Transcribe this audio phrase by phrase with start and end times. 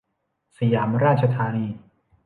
[0.57, 1.67] สยามราชธานี